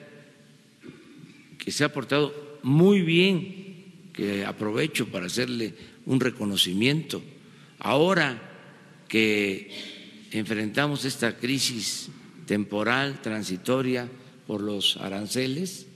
que 1.59 1.71
se 1.71 1.85
ha 1.85 1.93
portado 1.93 2.59
muy 2.63 3.03
bien, 3.03 4.11
que 4.13 4.45
aprovecho 4.45 5.07
para 5.07 5.27
hacerle 5.27 5.75
un 6.07 6.21
reconocimiento. 6.21 7.23
Ahora 7.79 8.41
que 9.09 9.71
enfrentamos 10.33 11.05
esta 11.05 11.37
crisis 11.37 12.11
temporal, 12.47 13.23
transitoria 13.23 14.09
por 14.47 14.61
los 14.61 14.97
aranceles, 14.97 15.87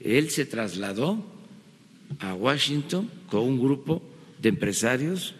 él 0.00 0.30
se 0.30 0.46
trasladó 0.46 1.24
a 2.20 2.34
Washington 2.34 3.10
con 3.28 3.42
un 3.42 3.60
grupo 3.60 4.02
de 4.40 4.50
empresarios 4.50 5.34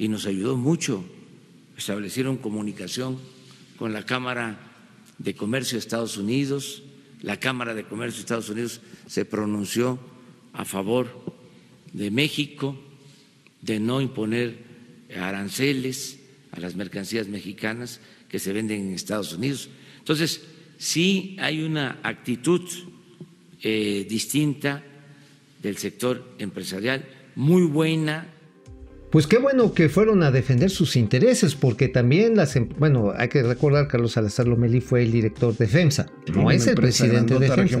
y 0.00 0.08
nos 0.08 0.24
ayudó 0.24 0.56
mucho. 0.56 1.04
Establecieron 1.76 2.38
comunicación 2.38 3.18
con 3.76 3.92
la 3.92 4.06
Cámara 4.06 4.58
de 5.18 5.34
Comercio 5.34 5.76
de 5.76 5.80
Estados 5.80 6.16
Unidos. 6.16 6.82
La 7.20 7.38
Cámara 7.38 7.74
de 7.74 7.84
Comercio 7.84 8.16
de 8.16 8.20
Estados 8.20 8.48
Unidos 8.48 8.80
se 9.06 9.26
pronunció 9.26 9.98
a 10.54 10.64
favor 10.64 11.22
de 11.92 12.10
México, 12.10 12.80
de 13.60 13.78
no 13.78 14.00
imponer 14.00 14.64
aranceles 15.14 16.18
a 16.52 16.60
las 16.60 16.76
mercancías 16.76 17.28
mexicanas 17.28 18.00
que 18.30 18.38
se 18.38 18.54
venden 18.54 18.80
en 18.80 18.94
Estados 18.94 19.34
Unidos. 19.34 19.68
Entonces, 19.98 20.40
sí 20.78 21.36
hay 21.38 21.62
una 21.62 21.98
actitud 22.02 22.62
eh, 23.60 24.06
distinta 24.08 24.82
del 25.62 25.76
sector 25.76 26.36
empresarial, 26.38 27.06
muy 27.34 27.64
buena, 27.64 28.39
pues 29.10 29.26
qué 29.26 29.38
bueno 29.38 29.74
que 29.74 29.88
fueron 29.88 30.22
a 30.22 30.30
defender 30.30 30.70
sus 30.70 30.96
intereses, 30.96 31.56
porque 31.56 31.88
también 31.88 32.36
las, 32.36 32.54
em, 32.54 32.68
bueno, 32.78 33.12
hay 33.16 33.28
que 33.28 33.42
recordar, 33.42 33.88
Carlos 33.88 34.12
Salazar 34.12 34.46
Lomelí 34.46 34.80
fue 34.80 35.02
el 35.02 35.10
director 35.10 35.56
de 35.56 35.66
FEMSA, 35.66 36.06
no 36.32 36.50
es 36.50 36.66
el 36.68 36.76
presidente 36.76 37.38
de 37.38 37.48
FEMSA. 37.48 37.80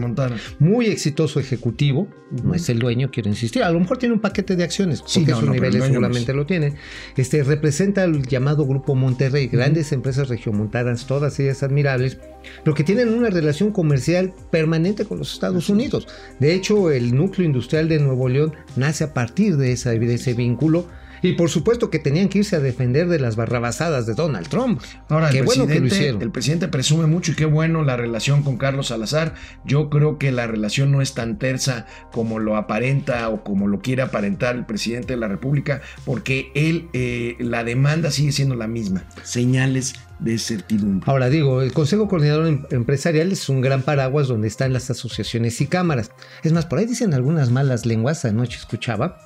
Muy 0.58 0.86
exitoso 0.86 1.38
ejecutivo, 1.38 2.08
no 2.42 2.54
es 2.54 2.68
el 2.68 2.80
dueño, 2.80 3.10
quiero 3.12 3.28
insistir, 3.28 3.62
a 3.62 3.70
lo 3.70 3.78
mejor 3.78 3.98
tiene 3.98 4.14
un 4.14 4.20
paquete 4.20 4.56
de 4.56 4.64
acciones, 4.64 5.02
porque 5.02 5.32
sus 5.32 5.48
niveles 5.48 5.84
seguramente 5.84 6.34
lo 6.34 6.46
tiene. 6.46 6.74
Este, 7.16 7.44
representa 7.44 8.02
el 8.04 8.26
llamado 8.26 8.66
Grupo 8.66 8.96
Monterrey, 8.96 9.46
grandes 9.46 9.92
empresas 9.92 10.28
regiomontanas, 10.28 11.06
todas 11.06 11.38
ellas 11.38 11.62
admirables, 11.62 12.18
pero 12.64 12.74
que 12.74 12.82
tienen 12.82 13.08
una 13.10 13.30
relación 13.30 13.70
comercial 13.70 14.32
permanente 14.50 15.04
con 15.04 15.18
los 15.18 15.32
Estados 15.32 15.68
Unidos. 15.68 16.08
De 16.40 16.54
hecho, 16.54 16.90
el 16.90 17.14
núcleo 17.14 17.46
industrial 17.46 17.88
de 17.88 18.00
Nuevo 18.00 18.28
León 18.28 18.54
nace 18.74 19.04
a 19.04 19.14
partir 19.14 19.56
de, 19.56 19.72
esa, 19.72 19.90
de 19.90 20.14
ese 20.14 20.34
vínculo 20.34 20.86
y 21.22 21.32
por 21.32 21.50
supuesto 21.50 21.90
que 21.90 21.98
tenían 21.98 22.28
que 22.28 22.38
irse 22.38 22.56
a 22.56 22.60
defender 22.60 23.08
de 23.08 23.18
las 23.18 23.36
barrabasadas 23.36 24.06
de 24.06 24.14
Donald 24.14 24.48
Trump. 24.48 24.80
Ahora, 25.08 25.30
qué 25.30 25.42
bueno 25.42 25.66
que 25.66 25.80
lo 25.80 25.86
hicieron. 25.86 26.22
El 26.22 26.30
presidente 26.30 26.68
presume 26.68 27.06
mucho 27.06 27.32
y 27.32 27.34
qué 27.34 27.44
bueno 27.44 27.82
la 27.84 27.96
relación 27.96 28.42
con 28.42 28.56
Carlos 28.56 28.88
Salazar. 28.88 29.34
Yo 29.64 29.90
creo 29.90 30.18
que 30.18 30.32
la 30.32 30.46
relación 30.46 30.92
no 30.92 31.02
es 31.02 31.14
tan 31.14 31.38
tersa 31.38 31.86
como 32.12 32.38
lo 32.38 32.56
aparenta 32.56 33.28
o 33.28 33.42
como 33.44 33.68
lo 33.68 33.80
quiere 33.80 34.02
aparentar 34.02 34.56
el 34.56 34.66
presidente 34.66 35.14
de 35.14 35.20
la 35.20 35.28
República, 35.28 35.80
porque 36.04 36.50
él, 36.54 36.88
eh, 36.92 37.36
la 37.38 37.64
demanda 37.64 38.10
sigue 38.10 38.32
siendo 38.32 38.54
la 38.54 38.66
misma. 38.66 39.04
Señales 39.22 39.94
de 40.18 40.38
certidumbre. 40.38 41.10
Ahora 41.10 41.28
digo, 41.28 41.62
el 41.62 41.72
Consejo 41.72 42.08
Coordinador 42.08 42.46
em-, 42.46 42.64
Empresarial 42.70 43.32
es 43.32 43.48
un 43.48 43.60
gran 43.60 43.82
paraguas 43.82 44.28
donde 44.28 44.48
están 44.48 44.72
las 44.72 44.90
asociaciones 44.90 45.60
y 45.60 45.66
cámaras. 45.66 46.10
Es 46.42 46.52
más, 46.52 46.66
por 46.66 46.78
ahí 46.78 46.86
dicen 46.86 47.14
algunas 47.14 47.50
malas 47.50 47.86
lenguas, 47.86 48.24
anoche 48.24 48.58
escuchaba, 48.58 49.18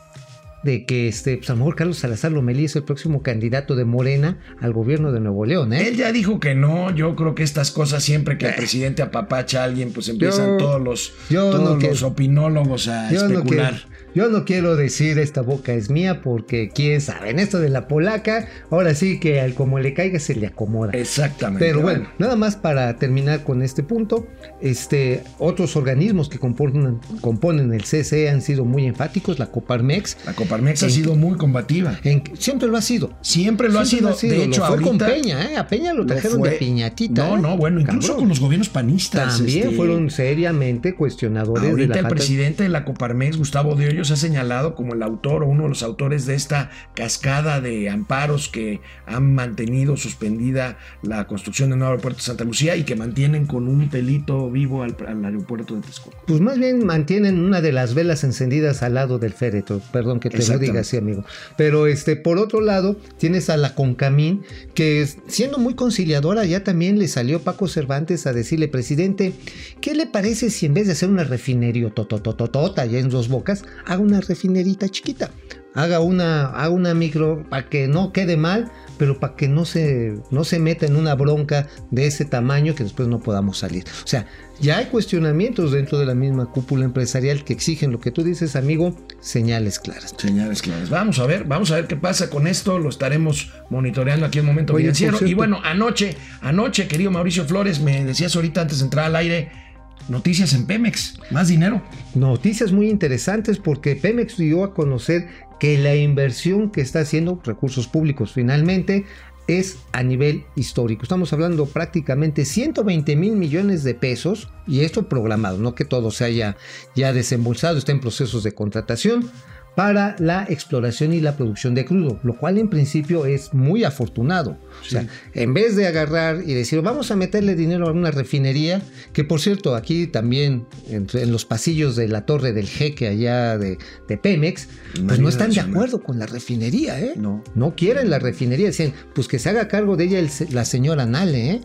de 0.65 0.85
que 0.85 1.09
este, 1.09 1.37
pues 1.37 1.51
a 1.51 1.53
lo 1.53 1.59
mejor 1.59 1.77
Carlos 1.77 1.99
Salazar 1.99 2.33
Lomelí 2.33 2.65
es 2.65 2.77
el 2.77 2.85
próximo 2.85 3.23
candidato 3.23 3.77
de 3.77 3.85
Morena 3.85 4.39
al 4.61 4.73
gobierno 4.73 5.13
de 5.13 5.21
Nuevo 5.21 5.45
León. 5.45 5.73
¿eh? 5.73 5.89
Él 5.89 5.97
ya 5.97 6.11
dijo 6.13 6.41
que 6.41 6.55
no. 6.55 6.95
Yo 6.95 7.15
creo 7.15 7.35
que 7.35 7.43
estas 7.43 7.71
cosas, 7.71 8.03
siempre 8.03 8.39
que 8.39 8.47
el 8.47 8.53
eh. 8.53 8.57
presidente 8.57 9.03
apapacha 9.03 9.61
a 9.61 9.65
alguien, 9.65 9.93
pues 9.93 10.09
empiezan 10.09 10.59
todos 10.59 10.81
los, 10.81 11.13
todos 11.29 11.83
los 11.83 12.03
opinólogos 12.03 12.89
a 12.89 13.13
especular. 13.13 13.94
Yo 14.15 14.29
no 14.29 14.45
quiero 14.45 14.77
decir 14.77 15.19
esta 15.19 15.41
boca 15.43 15.73
es 15.73 15.91
mía 15.91 16.23
porque 16.23 16.71
quién 16.73 17.01
sabe, 17.01 17.31
en 17.31 17.41
esto 17.41 17.59
de 17.59 17.69
la 17.69 17.89
polaca, 17.89 18.49
ahora 18.71 18.95
sí 18.95 19.19
que 19.19 19.41
al 19.41 19.55
como 19.55 19.81
le 19.81 19.93
caiga 19.93 20.21
se 20.21 20.37
le 20.37 20.47
acomoda. 20.47 20.93
Exactamente. 20.93 21.67
Pero 21.67 21.81
bueno, 21.83 22.09
nada 22.19 22.37
más 22.37 22.55
para 22.55 22.97
terminar 22.97 23.43
con 23.43 23.61
este 23.61 23.83
punto, 23.83 24.29
este, 24.61 25.25
otros 25.39 25.77
organismos 25.77 26.29
que 26.29 26.39
componen, 26.39 27.01
componen 27.21 27.73
el 27.73 27.83
CCE 27.83 28.31
han 28.31 28.41
sido 28.41 28.65
muy 28.65 28.87
enfáticos, 28.87 29.41
la 29.41 29.47
Coparmex. 29.47 30.19
La 30.27 30.35
Coparmex 30.35 30.85
ha 30.85 30.91
sido 30.91 31.17
muy 31.17 31.37
combativa. 31.37 31.99
siempre 32.39 32.69
lo 32.69 32.77
ha 32.77 32.83
sido. 32.83 33.17
Siempre 33.21 33.69
lo, 33.69 33.81
ha, 33.81 33.85
sido. 33.85 34.15
De 34.15 34.45
hecho, 34.45 34.65
fue 34.65 34.81
con 34.81 34.97
Peña, 34.97 35.51
¿eh? 35.51 35.57
A 35.57 35.67
Peña 35.67 35.93
lo 35.93 36.07
trajeron 36.07 36.41
de 36.41 36.53
piñatita. 36.53 37.27
No, 37.27 37.37
¿eh? 37.37 37.41
no, 37.41 37.57
bueno, 37.57 37.81
incluso 37.81 38.17
con 38.17 38.29
los 38.29 38.39
gobiernos 38.39 38.69
panistas. 38.69 39.39
También 39.39 39.65
este, 39.65 39.77
fueron 39.77 40.11
seriamente 40.11 40.95
cuestionadores 40.95 41.71
ahorita 41.71 41.95
de 41.95 42.03
la 42.03 42.09
el 42.09 42.15
presidente 42.15 42.63
de 42.63 42.69
la 42.69 42.85
Coparmex, 42.85 43.37
Gustavo 43.37 43.75
de 43.75 43.89
Hoyos, 43.89 44.04
ha 44.11 44.17
señalado 44.17 44.75
como 44.75 44.95
el 44.95 45.03
autor 45.03 45.43
o 45.43 45.47
uno 45.47 45.65
de 45.65 45.69
los 45.69 45.83
autores 45.83 46.27
de 46.27 46.35
esta 46.35 46.71
cascada 46.95 47.61
de 47.61 47.91
amparos 47.91 48.49
que 48.49 48.81
han 49.07 49.35
mantenido 49.35 49.97
suspendida 49.97 50.79
la 51.03 51.27
construcción 51.27 51.71
del 51.71 51.79
nuevo 51.79 51.93
aeropuerto 51.93 52.19
de 52.19 52.25
Santa 52.25 52.45
Lucía 52.45 52.77
y 52.77 52.85
que 52.85 52.97
mantienen 52.97 53.47
con 53.47 53.69
un 53.69 53.89
pelito 53.89 54.51
vivo 54.51 54.83
al, 54.83 54.97
aeropuerto 55.25 55.75
de 55.75 55.83
Texcoco. 55.83 56.17
Pues 56.27 56.41
más 56.41 56.59
bien 56.59 56.85
mantienen 56.85 57.39
una 57.39 57.61
de 57.61 57.73
las 57.73 57.95
velas 57.95 58.25
encendidas 58.25 58.83
al 58.83 58.95
lado 58.95 59.19
del 59.19 59.33
féretro, 59.33 59.81
perdón 59.93 60.21
que 60.21 60.31
te 60.31 60.45
lo 60.47 60.59
diga 60.59 60.81
así 60.81 60.97
amigo. 60.97 61.25
Pero 61.57 61.87
este, 61.87 62.17
por 62.17 62.39
otro 62.39 62.61
lado 62.61 62.97
tienes 63.19 63.51
a 63.51 63.57
la 63.57 63.75
Concamín 63.75 64.43
que 64.75 65.07
siendo 65.27 65.59
muy 65.59 65.75
conciliadora 65.75 66.45
ya 66.45 66.65
también 66.65 66.99
le 66.99 67.09
salió 67.09 67.41
Paco 67.41 67.69
Cervantes 67.69 68.27
a 68.27 68.33
decirle, 68.33 68.69
presidente, 68.69 69.33
¿qué 69.81 69.95
le 69.95 70.07
parece 70.07 70.51
si 70.51 70.67
en 70.67 70.75
vez 70.75 70.87
de 70.87 70.93
hacer 70.93 71.09
una 71.09 71.25
refinería 71.25 71.75
totototota 71.91 72.87
ya 72.87 72.99
en 72.99 73.09
dos 73.09 73.29
bocas, 73.29 73.65
haga 73.95 74.03
una 74.03 74.21
refinerita 74.21 74.89
chiquita. 74.89 75.31
Haga 75.75 76.01
una, 76.01 76.47
haga 76.51 76.71
una 76.71 76.95
micro 76.95 77.45
para 77.49 77.69
que 77.69 77.89
no 77.89 78.13
quede 78.13 78.37
mal, 78.37 78.71
pero 78.97 79.19
para 79.19 79.35
que 79.35 79.49
no 79.49 79.65
se, 79.65 80.15
no 80.31 80.45
se 80.45 80.61
meta 80.61 80.87
en 80.87 80.95
una 80.95 81.17
bronca 81.17 81.67
de 81.91 82.07
ese 82.07 82.25
tamaño 82.25 82.77
que 82.77 82.85
después 82.85 83.09
no 83.09 83.19
podamos 83.19 83.59
salir. 83.59 83.83
O 84.05 84.07
sea, 84.07 84.29
ya 84.61 84.79
hay 84.79 84.87
cuestionamientos 84.87 85.73
dentro 85.73 85.99
de 85.99 86.07
la 86.07 86.15
misma 86.15 86.47
cúpula 86.53 86.85
empresarial 86.85 87.43
que 87.43 87.53
exigen 87.53 87.91
lo 87.91 87.99
que 87.99 88.13
tú 88.13 88.23
dices, 88.23 88.55
amigo, 88.55 88.97
señales 89.19 89.81
claras. 89.81 90.15
Señales 90.17 90.63
claras. 90.63 90.91
Vamos 90.91 91.19
a 91.19 91.27
ver, 91.27 91.43
vamos 91.43 91.73
a 91.73 91.75
ver 91.75 91.89
qué 91.89 91.97
pasa 91.97 92.31
con 92.31 92.47
esto. 92.47 92.79
Lo 92.79 92.89
estaremos 92.89 93.51
monitoreando 93.69 94.27
aquí 94.27 94.39
en 94.39 94.47
Momento 94.47 94.77
Financiero. 94.77 95.27
Y 95.27 95.35
bueno, 95.35 95.61
anoche, 95.65 96.17
anoche, 96.41 96.87
querido 96.87 97.11
Mauricio 97.11 97.47
Flores, 97.47 97.81
me 97.81 98.05
decías 98.05 98.37
ahorita 98.37 98.61
antes 98.61 98.79
de 98.79 98.85
entrar 98.85 99.07
al 99.07 99.17
aire 99.17 99.64
Noticias 100.09 100.53
en 100.53 100.67
Pemex, 100.67 101.19
más 101.31 101.49
dinero. 101.49 101.83
Noticias 102.15 102.73
muy 102.73 102.91
interesantes 102.91 103.59
porque 103.59 103.97
Pemex 103.97 104.37
dio 104.37 104.65
a 104.65 104.75
conocer 104.75 105.29
que 105.59 105.79
la 105.79 105.95
inversión 105.95 106.71
que 106.71 106.83
está 106.83 107.01
haciendo 107.01 107.41
recursos 107.43 107.87
públicos 107.89 108.33
finalmente 108.33 109.07
es 109.47 109.79
a 109.93 110.03
nivel 110.03 110.45
histórico. 110.57 111.03
Estamos 111.03 111.33
hablando 111.33 111.67
prácticamente 111.67 112.45
120 112.45 113.17
mil 113.17 113.33
millones 113.37 113.85
de 113.85 113.95
pesos 113.95 114.49
y 114.67 114.81
esto 114.81 115.09
programado, 115.09 115.59
no 115.59 115.75
que 115.75 115.85
todo 115.85 116.11
se 116.11 116.25
haya 116.25 116.57
ya 116.95 117.13
desembolsado, 117.13 117.79
está 117.79 117.93
en 117.93 118.01
procesos 118.01 118.43
de 118.43 118.53
contratación 118.53 119.31
para 119.75 120.15
la 120.19 120.47
exploración 120.49 121.13
y 121.13 121.21
la 121.21 121.37
producción 121.37 121.75
de 121.75 121.85
crudo, 121.85 122.21
lo 122.23 122.37
cual 122.37 122.59
en 122.59 122.69
principio 122.69 123.27
es 123.27 123.53
muy 123.55 123.85
afortunado. 123.85 124.57
O 124.81 124.85
sea, 124.85 125.07
en 125.33 125.55
vez 125.55 125.75
de 125.75 125.87
agarrar 125.87 126.43
y 126.47 126.55
decir, 126.55 126.81
vamos 126.81 127.11
a 127.11 127.17
meterle 127.17 127.55
dinero 127.55 127.89
a 127.89 127.93
una 127.93 128.11
refinería, 128.11 128.83
que 129.13 129.25
por 129.25 129.41
cierto, 129.41 129.75
aquí 129.75 130.07
también, 130.07 130.67
en, 130.89 131.09
los 131.33 131.45
pasillos 131.45 131.97
de 131.97 132.09
la 132.09 132.25
torre 132.25 132.53
del 132.53 132.69
jeque 132.69 133.09
allá 133.09 133.59
de, 133.59 133.79
Pemex, 134.23 134.69
pues 135.07 135.19
no 135.19 135.29
están 135.29 135.51
de 135.51 135.61
acuerdo 135.61 136.03
con 136.03 136.19
la 136.19 136.27
refinería, 136.27 137.01
¿eh? 137.01 137.15
No. 137.17 137.43
No 137.55 137.75
quieren 137.75 138.11
la 138.11 138.19
refinería, 138.19 138.69
dicen, 138.69 138.95
pues 139.15 139.27
que 139.27 139.39
se 139.39 139.49
haga 139.49 139.67
cargo 139.67 139.97
de 139.97 140.05
ella 140.05 140.29
la 140.51 140.65
señora 140.65 141.05
Nale, 141.07 141.51
¿eh? 141.51 141.61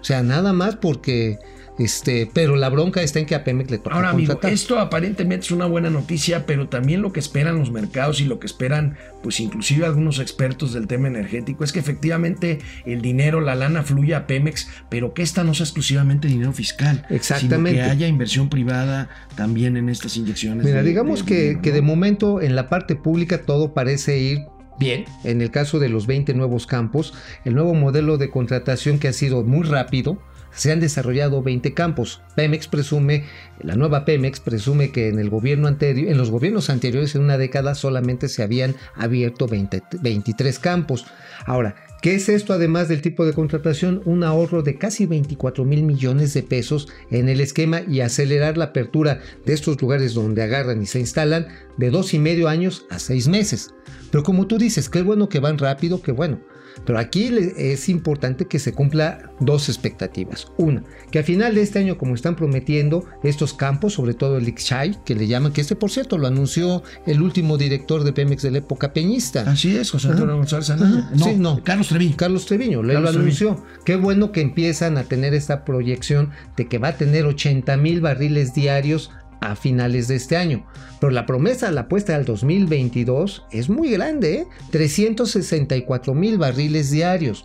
O 0.00 0.04
sea, 0.04 0.22
nada 0.22 0.54
más 0.54 0.76
porque 0.76 1.38
este, 1.80 2.30
pero 2.32 2.56
la 2.56 2.68
bronca 2.68 3.02
está 3.02 3.20
en 3.20 3.26
que 3.26 3.34
a 3.34 3.42
Pemex 3.42 3.70
le 3.70 3.78
toca 3.78 3.96
Ahora, 3.96 4.10
amigo, 4.10 4.38
esto 4.42 4.78
aparentemente 4.78 5.46
es 5.46 5.50
una 5.50 5.64
buena 5.64 5.88
noticia, 5.88 6.44
pero 6.44 6.68
también 6.68 7.00
lo 7.00 7.12
que 7.12 7.20
esperan 7.20 7.58
los 7.58 7.70
mercados 7.70 8.20
y 8.20 8.26
lo 8.26 8.38
que 8.38 8.46
esperan, 8.46 8.98
pues 9.22 9.40
inclusive 9.40 9.86
algunos 9.86 10.18
expertos 10.18 10.74
del 10.74 10.86
tema 10.86 11.08
energético, 11.08 11.64
es 11.64 11.72
que 11.72 11.78
efectivamente 11.78 12.58
el 12.84 13.00
dinero, 13.00 13.40
la 13.40 13.54
lana 13.54 13.82
fluya 13.82 14.18
a 14.18 14.26
Pemex, 14.26 14.68
pero 14.90 15.14
que 15.14 15.22
esta 15.22 15.42
no 15.42 15.54
sea 15.54 15.64
exclusivamente 15.64 16.28
dinero 16.28 16.52
fiscal. 16.52 17.06
Exactamente. 17.08 17.80
Sino 17.80 17.84
que 17.86 17.90
haya 17.90 18.08
inversión 18.08 18.50
privada 18.50 19.08
también 19.34 19.78
en 19.78 19.88
estas 19.88 20.18
inyecciones. 20.18 20.66
Mira, 20.66 20.82
digamos 20.82 21.22
que, 21.22 21.60
que 21.62 21.72
de 21.72 21.80
momento 21.80 22.42
en 22.42 22.56
la 22.56 22.68
parte 22.68 22.94
pública 22.94 23.42
todo 23.42 23.72
parece 23.72 24.18
ir 24.18 24.40
bien. 24.78 25.04
En 25.24 25.40
el 25.40 25.50
caso 25.50 25.78
de 25.78 25.88
los 25.88 26.06
20 26.06 26.34
nuevos 26.34 26.66
campos, 26.66 27.14
el 27.44 27.54
nuevo 27.54 27.74
modelo 27.74 28.18
de 28.18 28.30
contratación 28.30 28.98
que 28.98 29.08
ha 29.08 29.12
sido 29.12 29.44
muy 29.44 29.66
rápido, 29.66 30.20
se 30.52 30.72
han 30.72 30.80
desarrollado 30.80 31.42
20 31.42 31.74
campos. 31.74 32.22
Pemex 32.34 32.68
presume, 32.68 33.24
la 33.60 33.76
nueva 33.76 34.04
Pemex 34.04 34.40
presume 34.40 34.90
que 34.92 35.08
en 35.08 35.18
el 35.18 35.30
gobierno 35.30 35.68
anterior, 35.68 36.10
en 36.10 36.18
los 36.18 36.30
gobiernos 36.30 36.70
anteriores 36.70 37.14
en 37.14 37.22
una 37.22 37.38
década 37.38 37.74
solamente 37.74 38.28
se 38.28 38.42
habían 38.42 38.76
abierto 38.94 39.46
23 39.48 40.58
campos. 40.58 41.06
Ahora, 41.46 41.74
¿Qué 42.00 42.14
es 42.14 42.30
esto 42.30 42.54
además 42.54 42.88
del 42.88 43.02
tipo 43.02 43.26
de 43.26 43.34
contratación? 43.34 44.00
Un 44.06 44.24
ahorro 44.24 44.62
de 44.62 44.78
casi 44.78 45.04
24 45.04 45.66
mil 45.66 45.82
millones 45.82 46.32
de 46.32 46.42
pesos 46.42 46.88
en 47.10 47.28
el 47.28 47.42
esquema 47.42 47.82
y 47.86 48.00
acelerar 48.00 48.56
la 48.56 48.66
apertura 48.66 49.20
de 49.44 49.52
estos 49.52 49.82
lugares 49.82 50.14
donde 50.14 50.42
agarran 50.42 50.80
y 50.80 50.86
se 50.86 50.98
instalan 50.98 51.48
de 51.76 51.90
dos 51.90 52.14
y 52.14 52.18
medio 52.18 52.48
años 52.48 52.86
a 52.88 52.98
seis 52.98 53.28
meses. 53.28 53.74
Pero 54.10 54.24
como 54.24 54.46
tú 54.46 54.56
dices, 54.56 54.88
qué 54.88 55.02
bueno 55.02 55.28
que 55.28 55.40
van 55.40 55.58
rápido, 55.58 56.00
qué 56.00 56.12
bueno. 56.12 56.40
Pero 56.84 56.98
aquí 56.98 57.30
es 57.56 57.88
importante 57.88 58.46
que 58.46 58.58
se 58.58 58.72
cumpla 58.72 59.32
dos 59.40 59.68
expectativas. 59.68 60.48
Una, 60.56 60.82
que 61.10 61.18
a 61.18 61.22
final 61.22 61.54
de 61.54 61.62
este 61.62 61.78
año, 61.78 61.98
como 61.98 62.14
están 62.14 62.36
prometiendo, 62.36 63.04
estos 63.22 63.54
campos, 63.54 63.94
sobre 63.94 64.14
todo 64.14 64.38
el 64.38 64.48
Ixchay, 64.48 64.98
que 65.04 65.14
le 65.14 65.26
llaman, 65.26 65.52
que 65.52 65.60
este 65.60 65.76
por 65.76 65.90
cierto 65.90 66.18
lo 66.18 66.26
anunció 66.26 66.82
el 67.06 67.22
último 67.22 67.58
director 67.58 68.04
de 68.04 68.12
Pemex 68.12 68.42
de 68.42 68.50
la 68.52 68.58
época 68.58 68.92
peñista. 68.92 69.42
Así 69.42 69.76
es, 69.76 69.90
José 69.90 70.08
Antonio 70.08 70.36
González 70.36 70.70
No, 70.70 71.24
sí, 71.24 71.34
no. 71.36 71.62
Carlos 71.62 71.89
Treviño. 71.90 72.16
Carlos 72.16 72.46
Treviño, 72.46 72.82
lo 72.82 73.08
anunció. 73.08 73.62
Qué 73.84 73.96
bueno 73.96 74.32
que 74.32 74.40
empiezan 74.40 74.96
a 74.96 75.04
tener 75.04 75.34
esta 75.34 75.64
proyección 75.64 76.30
de 76.56 76.66
que 76.66 76.78
va 76.78 76.88
a 76.88 76.96
tener 76.96 77.26
80 77.26 77.76
mil 77.76 78.00
barriles 78.00 78.54
diarios 78.54 79.10
a 79.40 79.56
finales 79.56 80.08
de 80.08 80.16
este 80.16 80.36
año. 80.36 80.66
Pero 81.00 81.10
la 81.10 81.26
promesa, 81.26 81.70
la 81.70 81.82
apuesta 81.82 82.14
al 82.14 82.24
2022 82.24 83.44
es 83.50 83.68
muy 83.68 83.90
grande, 83.90 84.34
¿eh? 84.34 84.46
364 84.70 86.14
mil 86.14 86.38
barriles 86.38 86.90
diarios. 86.90 87.44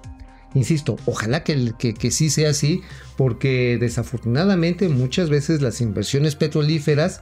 Insisto, 0.53 0.97
ojalá 1.05 1.43
que, 1.43 1.73
que, 1.77 2.11
sí 2.11 2.29
sea 2.29 2.51
así, 2.51 2.81
porque 3.17 3.77
desafortunadamente 3.79 4.87
muchas 4.87 5.29
veces 5.29 5.61
las 5.61 5.81
inversiones 5.81 6.35
petrolíferas 6.35 7.21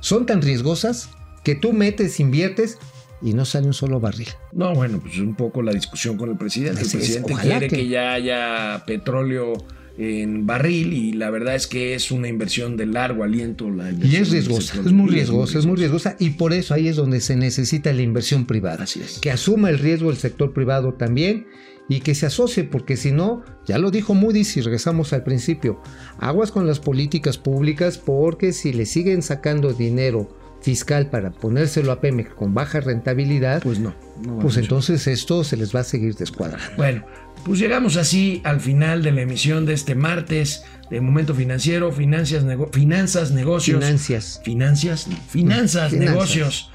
son 0.00 0.26
tan 0.26 0.42
riesgosas 0.42 1.10
que 1.42 1.56
tú 1.56 1.72
metes, 1.72 2.20
inviertes 2.20 2.78
y 3.22 3.34
no 3.34 3.44
sale 3.44 3.66
un 3.66 3.74
solo 3.74 4.00
barril. 4.00 4.28
No, 4.52 4.74
bueno, 4.74 5.00
pues 5.00 5.18
un 5.18 5.34
poco 5.34 5.62
la 5.62 5.72
discusión 5.72 6.16
con 6.16 6.30
el 6.30 6.36
presidente. 6.36 6.82
el 6.82 6.90
presidente 6.90 7.34
quiere 7.34 7.68
que 7.68 7.88
ya 7.88 8.12
haya 8.12 8.84
petróleo 8.86 9.54
en 9.98 10.46
barril 10.46 10.92
y 10.92 11.12
la 11.12 11.28
verdad 11.28 11.56
es 11.56 11.66
que 11.66 11.94
es 11.94 12.12
una 12.12 12.28
inversión 12.28 12.76
de 12.76 12.86
largo 12.86 13.24
aliento. 13.24 13.68
La 13.68 13.90
y 13.90 14.16
es 14.16 14.30
riesgosa, 14.30 14.80
es 14.80 14.92
muy 14.92 15.10
riesgosa, 15.10 15.58
es 15.58 15.66
muy 15.66 15.76
riesgosa 15.76 16.16
y 16.20 16.30
por 16.30 16.52
eso 16.52 16.72
ahí 16.72 16.86
es 16.86 16.96
donde 16.96 17.20
se 17.20 17.36
necesita 17.36 17.92
la 17.92 18.02
inversión 18.02 18.46
privada. 18.46 18.84
Así 18.84 19.00
es. 19.00 19.18
Que 19.18 19.32
asuma 19.32 19.70
el 19.70 19.78
riesgo 19.78 20.10
el 20.10 20.16
sector 20.16 20.52
privado 20.52 20.94
también 20.94 21.46
y 21.88 22.00
que 22.00 22.14
se 22.14 22.26
asocie, 22.26 22.64
porque 22.64 22.96
si 22.96 23.12
no, 23.12 23.42
ya 23.66 23.78
lo 23.78 23.90
dijo 23.90 24.14
Moody's 24.14 24.56
y 24.56 24.60
regresamos 24.60 25.12
al 25.12 25.24
principio, 25.24 25.80
aguas 26.18 26.52
con 26.52 26.66
las 26.66 26.78
políticas 26.78 27.38
públicas 27.38 27.98
porque 27.98 28.52
si 28.52 28.72
le 28.72 28.86
siguen 28.86 29.22
sacando 29.22 29.72
dinero 29.72 30.37
fiscal 30.60 31.08
para 31.08 31.30
ponérselo 31.30 31.92
a 31.92 32.00
Pemex 32.00 32.34
con 32.34 32.54
baja 32.54 32.80
rentabilidad, 32.80 33.62
pues 33.62 33.78
no. 33.78 33.94
pues 34.40 34.56
entonces 34.56 35.06
esto 35.06 35.44
se 35.44 35.56
les 35.56 35.74
va 35.74 35.80
a 35.80 35.84
seguir 35.84 36.14
descuadrando. 36.14 36.66
Bueno, 36.76 37.04
pues 37.44 37.58
llegamos 37.58 37.96
así 37.96 38.40
al 38.44 38.60
final 38.60 39.02
de 39.02 39.12
la 39.12 39.22
emisión 39.22 39.66
de 39.66 39.74
este 39.74 39.94
martes 39.94 40.64
de 40.90 41.00
Momento 41.00 41.34
Financiero, 41.34 41.92
Finanzas, 41.92 42.44
finanzas 42.72 43.30
Negocios. 43.30 43.78
Financias. 43.78 44.40
Finanzas, 44.44 45.08
finanzas, 45.28 45.92
Negocios 45.92 46.70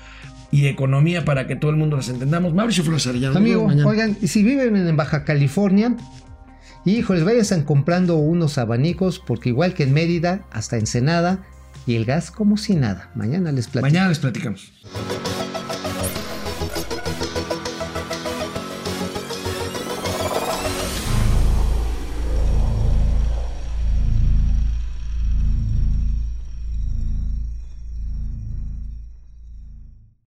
y 0.51 0.67
Economía 0.67 1.25
para 1.25 1.47
que 1.47 1.55
todo 1.55 1.71
el 1.71 1.77
mundo 1.77 1.97
las 1.97 2.09
entendamos. 2.09 2.53
Mauricio 2.53 2.83
Flores 2.83 3.07
Arellano. 3.07 3.37
Amigo, 3.37 3.67
oigan, 3.85 4.15
si 4.25 4.43
viven 4.43 4.75
en 4.75 4.95
Baja 4.95 5.25
California, 5.25 5.95
híjoles, 6.85 7.23
vayan 7.23 7.63
comprando 7.63 8.17
unos 8.17 8.57
abanicos 8.57 9.19
porque 9.19 9.49
igual 9.49 9.73
que 9.73 9.83
en 9.83 9.93
Mérida, 9.93 10.45
hasta 10.51 10.77
Ensenada, 10.77 11.43
y 11.85 11.95
el 11.95 12.05
gas 12.05 12.31
como 12.31 12.57
si 12.57 12.75
nada. 12.75 13.09
Mañana 13.15 13.51
les 13.51 13.67
platicamos. 14.19 14.71